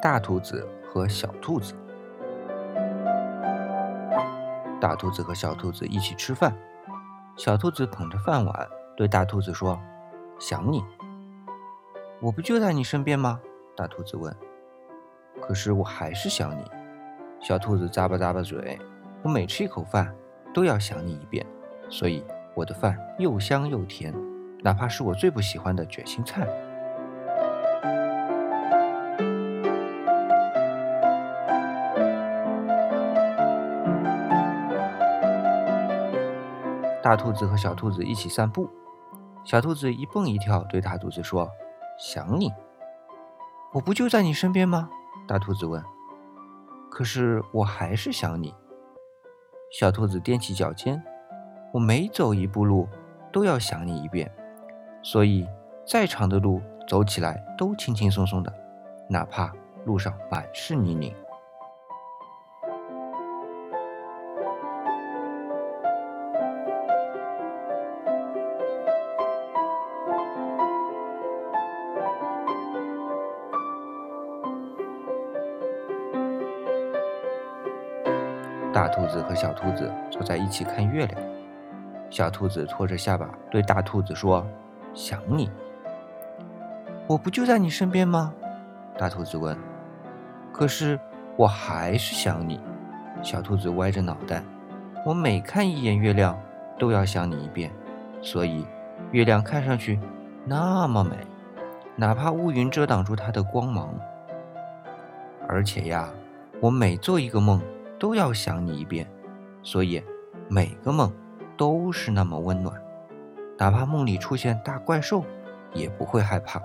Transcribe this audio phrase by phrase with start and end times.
[0.00, 1.74] 大兔子和小兔子。
[4.80, 6.54] 大兔子和小兔子一起吃饭，
[7.36, 9.76] 小兔子捧着饭碗对大兔子说
[10.38, 10.84] ：“想你。
[12.22, 13.40] ”“我不就在你身边吗？”
[13.76, 14.32] 大兔子问。
[15.42, 16.64] “可是我还是想你。”
[17.42, 18.78] 小兔子咂巴咂巴嘴
[19.24, 20.14] ，“我每吃一口饭
[20.54, 21.44] 都要想你一遍，
[21.88, 22.22] 所以
[22.54, 24.14] 我的饭又香又甜，
[24.62, 26.46] 哪怕是我最不喜欢的卷心菜。”
[37.08, 38.68] 大兔子和小兔子一起散步，
[39.42, 41.48] 小兔子一蹦一跳对大兔子说
[41.98, 42.52] ：“想你，
[43.72, 44.90] 我不就在你身边吗？”
[45.26, 45.82] 大兔子问。
[46.92, 48.54] “可是我还是想你。”
[49.72, 51.02] 小兔子踮起脚尖
[51.72, 52.86] ，“我每走一步路
[53.32, 54.30] 都要想你一遍，
[55.02, 55.48] 所以
[55.86, 58.52] 再长的路走起来都轻轻松松的，
[59.08, 59.50] 哪怕
[59.86, 61.14] 路上满是泥泞。”
[78.78, 81.20] 大兔子和小兔子坐在一起看月亮。
[82.10, 84.46] 小兔子托着下巴对大兔子说
[84.94, 85.50] ：“想你，
[87.08, 88.32] 我不就在你身边吗？”
[88.96, 89.58] 大兔子问。
[90.54, 90.96] “可是
[91.36, 92.60] 我还是想你。”
[93.20, 94.44] 小兔子歪着脑袋。
[95.04, 96.38] “我每看一眼月亮，
[96.78, 97.72] 都要想你一遍，
[98.22, 98.64] 所以
[99.10, 99.98] 月亮看上去
[100.44, 101.16] 那么美，
[101.96, 103.92] 哪怕乌云遮挡住它的光芒。
[105.48, 106.08] 而且呀，
[106.60, 107.60] 我每做一个梦。”
[107.98, 109.06] 都要想你一遍，
[109.62, 110.02] 所以
[110.48, 111.12] 每个梦
[111.56, 112.80] 都是那么温暖，
[113.58, 115.24] 哪怕梦里出现大怪兽，
[115.74, 116.62] 也不会害怕。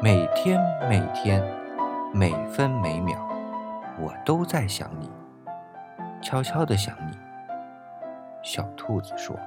[0.00, 1.44] 每天每天，
[2.14, 3.18] 每分每秒，
[4.00, 5.10] 我都在想你，
[6.22, 7.27] 悄悄的想你。
[8.48, 9.38] 小兔子说。